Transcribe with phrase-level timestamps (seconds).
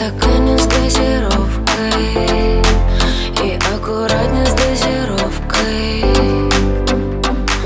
[0.00, 2.62] стакане с газировкой
[3.44, 6.04] И аккуратнее с дозировкой.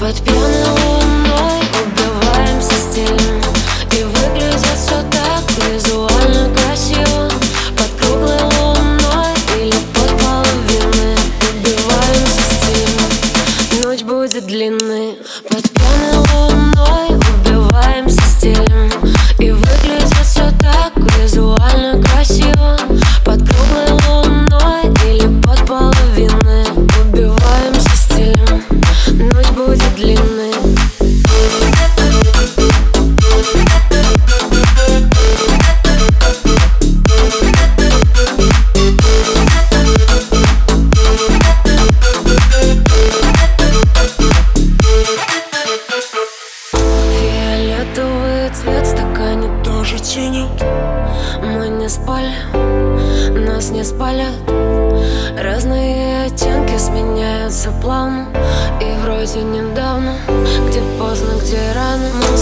[0.00, 3.42] Под пьяной луной убиваемся стилем
[3.90, 7.28] И выглядит все так визуально красиво.
[7.76, 11.18] Под круглой луной или под половиной
[11.50, 15.18] Убиваемся стилем, ночь будет длинной.
[15.50, 18.90] Под пьяной луной убиваемся стилем
[19.38, 21.61] И выглядит все так визуально
[50.02, 50.50] причинит
[51.42, 52.34] Мы не спали,
[53.46, 54.34] нас не спалят.
[55.38, 58.26] Разные оттенки сменяются плавно.
[58.80, 60.14] И вроде недавно,
[60.68, 62.36] где поздно, где рано Мы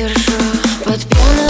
[0.00, 0.32] держу.
[0.82, 1.49] Под пьяную